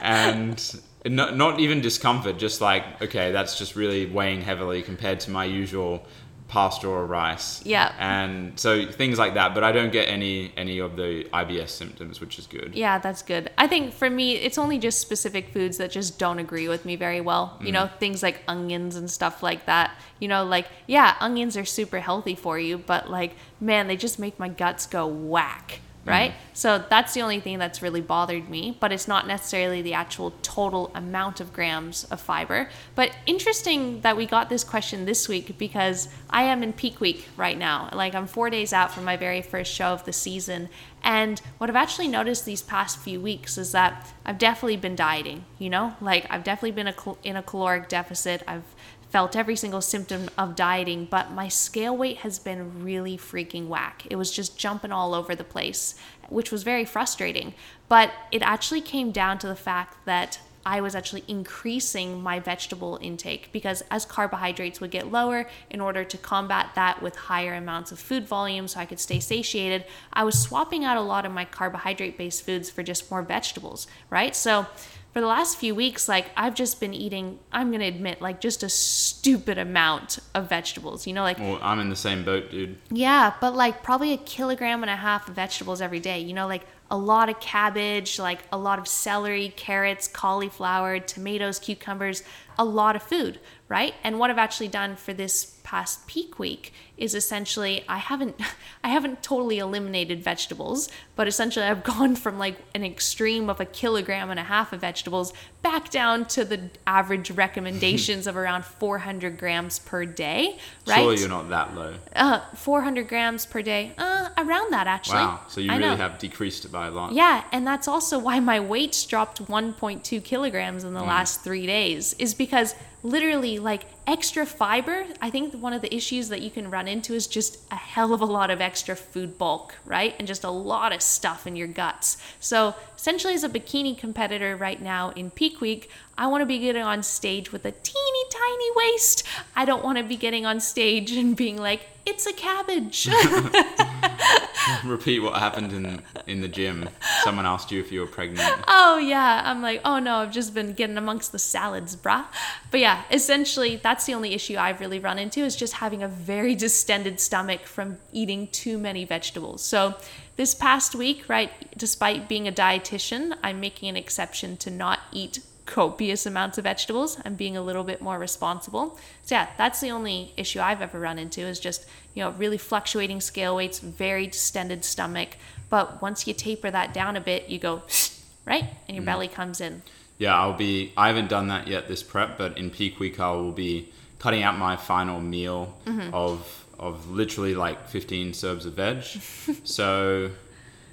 [0.00, 5.30] and not not even discomfort, just like okay that's just really weighing heavily compared to
[5.30, 6.06] my usual
[6.50, 7.64] pasta or rice.
[7.64, 7.94] Yeah.
[8.00, 12.20] And so things like that, but I don't get any any of the IBS symptoms,
[12.20, 12.74] which is good.
[12.74, 13.50] Yeah, that's good.
[13.56, 16.96] I think for me, it's only just specific foods that just don't agree with me
[16.96, 17.56] very well.
[17.60, 17.74] You mm.
[17.74, 19.92] know, things like onions and stuff like that.
[20.18, 24.18] You know, like, yeah, onions are super healthy for you, but like, man, they just
[24.18, 25.80] make my guts go whack.
[26.06, 26.32] Right?
[26.54, 30.32] So that's the only thing that's really bothered me, but it's not necessarily the actual
[30.42, 32.70] total amount of grams of fiber.
[32.94, 37.28] But interesting that we got this question this week because I am in peak week
[37.36, 37.90] right now.
[37.92, 40.68] Like I'm four days out from my very first show of the season.
[41.02, 45.44] And what I've actually noticed these past few weeks is that I've definitely been dieting,
[45.58, 45.94] you know?
[46.00, 48.42] Like I've definitely been a cal- in a caloric deficit.
[48.46, 48.64] I've
[49.10, 54.06] felt every single symptom of dieting, but my scale weight has been really freaking whack.
[54.08, 55.96] It was just jumping all over the place,
[56.28, 57.54] which was very frustrating.
[57.88, 62.98] But it actually came down to the fact that I was actually increasing my vegetable
[63.00, 67.92] intake because as carbohydrates would get lower, in order to combat that with higher amounts
[67.92, 71.32] of food volume so I could stay satiated, I was swapping out a lot of
[71.32, 74.36] my carbohydrate based foods for just more vegetables, right?
[74.36, 74.66] So
[75.12, 78.62] for the last few weeks, like I've just been eating, I'm gonna admit, like just
[78.62, 81.06] a stupid amount of vegetables.
[81.06, 82.76] You know, like Well, I'm in the same boat, dude.
[82.90, 86.20] yeah, but like probably a kilogram and a half of vegetables every day.
[86.20, 91.58] You know, like a lot of cabbage, like a lot of celery, carrots, cauliflower, tomatoes,
[91.58, 92.22] cucumbers,
[92.58, 93.38] a lot of food,
[93.70, 93.94] right?
[94.02, 98.34] And what I've actually done for this past peak week is essentially I haven't
[98.84, 103.64] I haven't totally eliminated vegetables, but essentially I've gone from like an extreme of a
[103.64, 109.38] kilogram and a half of vegetables back down to the average recommendations of around 400
[109.38, 110.96] grams per day, right?
[110.96, 111.94] Surely you're not that low.
[112.16, 113.92] Uh, 400 grams per day.
[113.96, 115.18] Uh, around that actually.
[115.18, 115.40] Wow.
[115.46, 115.96] So you I really know.
[115.96, 117.12] have decreased it by a lot.
[117.12, 122.14] Yeah, and that's also why my weight's dropped 1.2 kilograms in the last three days,
[122.14, 126.70] is because literally, like, extra fiber, I think one of the issues that you can
[126.70, 130.14] run into is just a hell of a lot of extra food bulk, right?
[130.18, 132.16] And just a lot of stuff in your guts.
[132.40, 136.58] So, essentially, as a bikini competitor right now in peak week, I want to be
[136.58, 139.22] getting on stage with a teeny tiny waist.
[139.56, 143.08] I don't want to be getting on stage and being like, it's a cabbage.
[144.84, 146.88] Repeat what happened in in the gym.
[147.22, 148.40] Someone asked you if you were pregnant.
[148.68, 152.24] oh yeah i'm like oh no i've just been getting amongst the salads brah
[152.70, 156.08] but yeah essentially that's the only issue i've really run into is just having a
[156.08, 159.62] very distended stomach from eating too many vegetables.
[159.62, 159.94] So
[160.36, 165.40] this past week right despite being a dietitian i'm making an exception to not eat
[165.66, 167.16] copious amounts of vegetables.
[167.24, 168.98] I'm being a little bit more responsible.
[169.22, 172.58] So yeah that's the only issue i've ever run into is just you know really
[172.58, 175.36] fluctuating scale weights very distended stomach.
[175.68, 177.82] But once you taper that down a bit you go
[178.46, 178.64] right?
[178.88, 179.04] And your mm-hmm.
[179.04, 179.82] belly comes in
[180.20, 180.92] Yeah, I'll be.
[180.96, 183.88] I haven't done that yet this prep, but in peak week I will be
[184.20, 186.14] cutting out my final meal Mm-hmm.
[186.14, 186.38] of
[186.78, 189.02] of literally like 15 serves of veg.
[189.64, 190.30] so,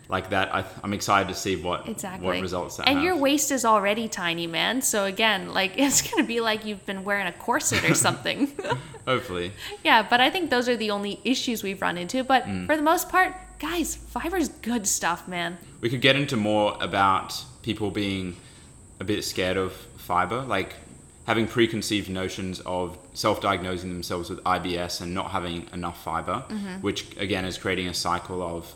[0.10, 3.04] like that, I, I'm excited to see what exactly what results that and have.
[3.06, 7.04] your waist is already tiny man so again like it's gonna be like you've been
[7.04, 8.52] wearing a corset or something
[9.06, 9.52] Hopefully,
[9.84, 12.66] yeah but i think those are the only issues we've run into but Mm.
[12.68, 17.44] for the most part guys fiber's good stuff man we could get into more about
[17.62, 18.36] people being
[19.00, 20.76] a bit scared of fiber, like
[21.26, 26.44] having preconceived notions of self-diagnosing themselves with IBS and not having enough fiber,
[26.82, 28.74] which again is creating a cycle of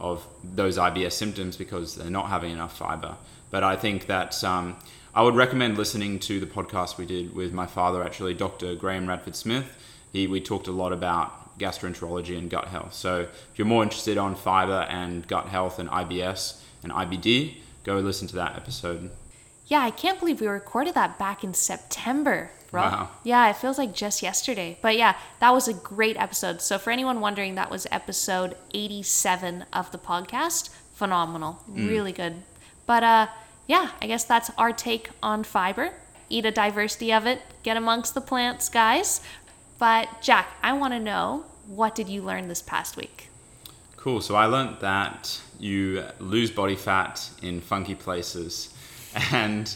[0.00, 3.16] of those IBS symptoms because they're not having enough fiber.
[3.50, 4.76] But I think that um,
[5.14, 8.74] I would recommend listening to the podcast we did with my father, actually, Dr.
[8.74, 9.64] Graham Radford Smith.
[10.12, 12.94] He, we talked a lot about gastroenterology and gut health.
[12.94, 17.96] So if you're more interested on fiber and gut health and IBS and IBD, go
[17.98, 19.10] listen to that episode.
[19.66, 22.82] Yeah i can't believe we recorded that back in september bro.
[22.82, 23.08] Wow.
[23.22, 24.76] yeah it feels like just yesterday.
[24.82, 26.60] But yeah that was a great episode.
[26.60, 30.70] So for anyone wondering that was episode 87 of the podcast.
[30.94, 31.62] Phenomenal.
[31.68, 32.42] Really good.
[32.86, 33.26] But uh
[33.66, 35.92] yeah i guess that's our take on fiber.
[36.28, 37.40] Eat a diversity of it.
[37.62, 39.20] Get amongst the plants guys.
[39.78, 43.28] But jack i want to know what did you learn this past week?
[43.96, 44.20] Cool.
[44.20, 48.73] So I learned that you lose body fat in funky places.
[49.32, 49.74] And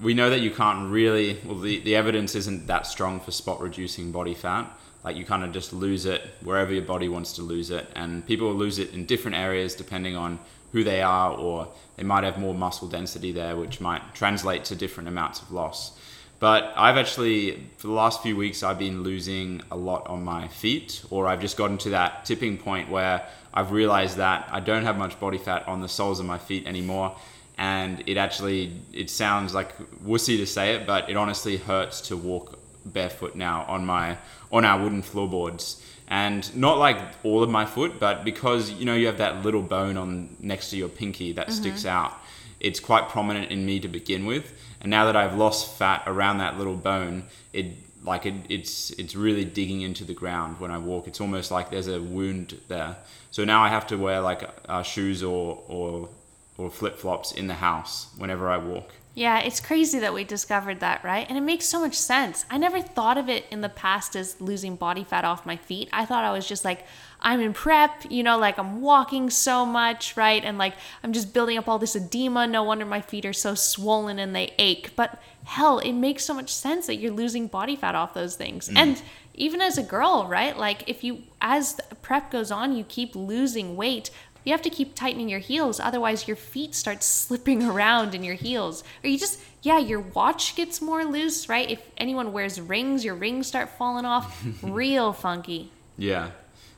[0.00, 3.60] we know that you can't really, well, the, the evidence isn't that strong for spot
[3.60, 4.70] reducing body fat.
[5.04, 7.88] Like you kind of just lose it wherever your body wants to lose it.
[7.94, 10.38] And people lose it in different areas depending on
[10.72, 14.74] who they are, or they might have more muscle density there, which might translate to
[14.74, 15.98] different amounts of loss.
[16.40, 20.48] But I've actually, for the last few weeks, I've been losing a lot on my
[20.48, 23.24] feet, or I've just gotten to that tipping point where
[23.54, 26.66] I've realized that I don't have much body fat on the soles of my feet
[26.66, 27.14] anymore.
[27.62, 32.16] And it actually, it sounds like wussy to say it, but it honestly hurts to
[32.16, 34.18] walk barefoot now on my
[34.50, 38.96] on our wooden floorboards, and not like all of my foot, but because you know
[38.96, 42.12] you have that little bone on next to your pinky that sticks out,
[42.58, 44.52] it's quite prominent in me to begin with.
[44.80, 47.66] And now that I've lost fat around that little bone, it
[48.04, 51.06] like it, it's it's really digging into the ground when I walk.
[51.06, 52.96] It's almost like there's a wound there.
[53.30, 56.08] So now I have to wear like uh, shoes or or
[56.58, 58.92] or flip flops in the house whenever I walk.
[59.14, 61.26] Yeah, it's crazy that we discovered that, right?
[61.28, 62.46] And it makes so much sense.
[62.50, 65.90] I never thought of it in the past as losing body fat off my feet.
[65.92, 66.86] I thought I was just like,
[67.20, 70.42] I'm in prep, you know, like I'm walking so much, right?
[70.42, 72.46] And like I'm just building up all this edema.
[72.46, 74.92] No wonder my feet are so swollen and they ache.
[74.96, 78.70] But hell, it makes so much sense that you're losing body fat off those things.
[78.70, 78.76] Mm.
[78.78, 79.02] And
[79.34, 80.56] even as a girl, right?
[80.56, 84.10] Like if you, as prep goes on, you keep losing weight
[84.44, 88.34] you have to keep tightening your heels otherwise your feet start slipping around in your
[88.34, 88.82] heels.
[89.02, 91.70] Or you just yeah your watch gets more loose right?
[91.70, 94.44] If anyone wears rings your rings start falling off.
[94.62, 95.70] Real funky.
[95.98, 96.30] Yeah,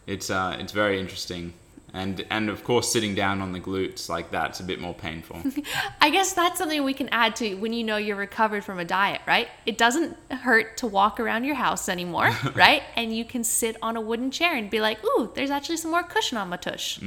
[0.07, 1.55] it's uh, it's very interesting,
[1.93, 5.41] and and of course sitting down on the glutes like that's a bit more painful.
[6.01, 8.85] i guess that's something we can add to when you know you're recovered from a
[8.85, 9.49] diet right?
[9.65, 12.83] It doesn't hurt to walk around your house anymore right?
[12.97, 15.93] And you can sit on a wooden chair and be like ooh there's actually some
[15.93, 17.01] more cushion on my tush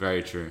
[0.00, 0.50] very true.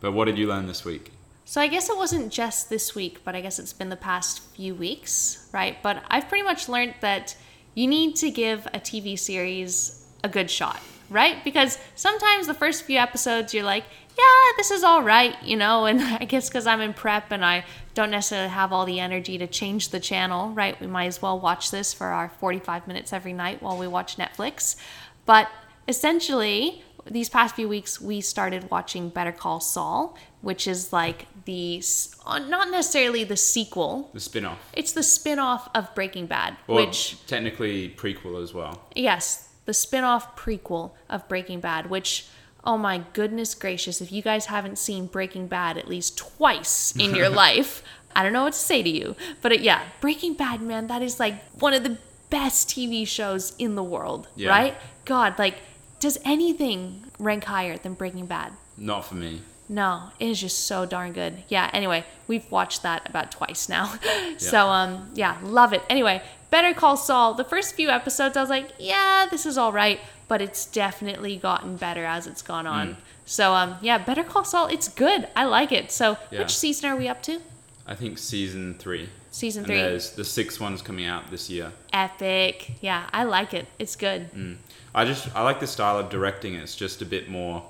[0.00, 1.12] But what did you learn this week?
[1.46, 4.40] So I guess it wasn't just this week, but I guess it's been the past
[4.54, 5.82] few weeks, right?
[5.82, 7.34] But I've pretty much learned that
[7.74, 10.78] you need to give a TV series a good shot,
[11.08, 11.42] right?
[11.42, 13.84] Because sometimes the first few episodes you're like,
[14.16, 17.42] yeah, this is all right, you know, and I guess because I'm in prep and
[17.42, 17.64] I
[17.94, 20.78] don't necessarily have all the energy to change the channel, right?
[20.80, 24.18] We might as well watch this for our 45 minutes every night while we watch
[24.18, 24.76] Netflix.
[25.24, 25.48] But
[25.88, 31.82] essentially, these past few weeks, we started watching Better Call Saul, which is like the,
[32.26, 36.76] uh, not necessarily the sequel, The spin-off, it's the spin off of Breaking Bad, or
[36.76, 38.82] which technically prequel as well.
[38.94, 42.26] Yes, the spin-off prequel of Breaking Bad, which
[42.66, 47.14] oh my goodness gracious, if you guys haven't seen Breaking Bad at least twice in
[47.14, 47.82] your life,
[48.16, 49.16] I don't know what to say to you.
[49.42, 51.98] But it, yeah, Breaking Bad, man, that is like one of the
[52.30, 54.48] best TV shows in the world, Yeah.
[54.48, 54.74] right?
[55.04, 55.56] God, like
[56.04, 58.52] does anything rank higher than Breaking Bad?
[58.76, 59.40] Not for me.
[59.70, 61.42] No, it is just so darn good.
[61.48, 63.94] Yeah, anyway, we've watched that about twice now.
[64.36, 65.82] so um yeah, love it.
[65.88, 69.72] Anyway, Better Call Saul, the first few episodes I was like, yeah, this is all
[69.72, 69.98] right,
[70.28, 72.88] but it's definitely gotten better as it's gone on.
[72.88, 72.96] Mm.
[73.24, 75.26] So um yeah, Better Call Saul, it's good.
[75.34, 75.90] I like it.
[75.90, 76.40] So Yeah.
[76.40, 77.40] which season are we up to?
[77.86, 79.08] I think season three.
[79.34, 79.76] Season And 3.
[79.76, 81.72] there's the sixth one's coming out this year.
[81.92, 82.70] Epic.
[82.80, 83.66] Yeah, I like it.
[83.80, 84.30] It's good.
[84.32, 84.56] Mm.
[84.94, 86.54] I just I like the style of directing.
[86.54, 87.64] It's just a bit more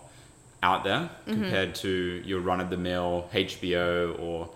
[0.63, 1.33] out there Mm-hmm.
[1.43, 4.51] compared to your run of the mill HBO or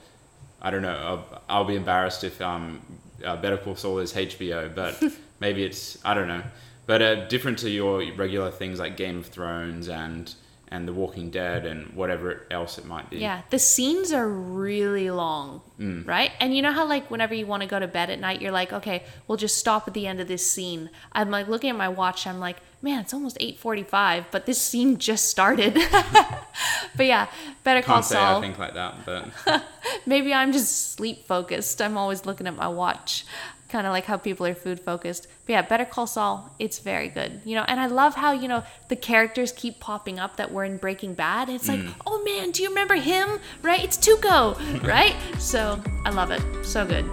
[0.60, 0.96] I don't know.
[0.96, 2.80] I'll, I'll be embarrassed if um
[3.24, 5.02] uh, Better Call Saul is HBO, but
[5.40, 6.42] maybe it's I don't know.
[6.86, 10.34] But uh, different to your regular things like Game of Thrones and
[10.70, 13.18] and The Walking Dead and whatever else it might be.
[13.18, 16.06] Yeah, the scenes are really long, Mm.
[16.06, 16.32] right?
[16.40, 18.52] And you know how like whenever you want to go to bed at night, you're
[18.52, 20.90] like, okay, we'll just stop at the end of this scene.
[21.12, 24.98] I'm like looking at my watch, I'm like, man, it's almost 8:45, but this scene
[24.98, 25.74] just started.
[26.96, 27.26] but yeah,
[27.64, 29.64] Better Call Can't say I think like that, but
[30.06, 31.80] Maybe I'm just sleep focused.
[31.82, 33.24] I'm always looking at my watch.
[33.68, 35.28] Kind of like how people are food focused.
[35.46, 37.40] But yeah, Better Call Saul, it's very good.
[37.44, 40.64] You know, and I love how, you know, the characters keep popping up that were
[40.64, 41.48] in Breaking Bad.
[41.48, 41.92] It's like, mm.
[42.06, 43.40] oh man, do you remember him?
[43.62, 43.84] Right?
[43.84, 45.14] It's Tuco, right?
[45.38, 46.42] So I love it.
[46.64, 47.04] So good.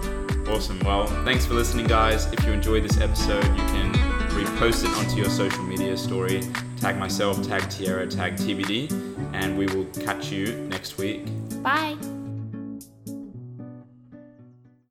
[0.48, 0.80] Awesome.
[0.82, 2.32] Well, thanks for listening, guys.
[2.32, 3.94] If you enjoyed this episode, you can
[4.36, 6.44] repost it onto your social media story.
[6.80, 8.92] Tag myself, tag Tyarra, tag TBD,
[9.34, 11.26] and we will catch you next week.
[11.64, 11.98] Bye.